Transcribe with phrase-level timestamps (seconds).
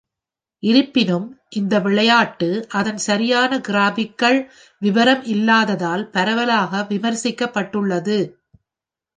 [0.63, 1.27] இருப்பினும்,
[1.49, 2.67] இந்த விளையாட்டு
[2.69, 4.39] அதன் சரியான கிராப்பிக்கள்
[4.81, 8.19] விவரம் இல்லாததால் பரவலாக விமர்சிக்கப்பட்டுள்ளது.